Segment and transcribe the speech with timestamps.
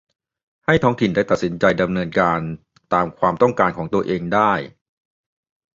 [0.65, 2.39] ให้ท้องถิ่นได้ตัดสินใจดำเนินการ
[2.93, 4.53] ตามความต้องการของตัวเองได้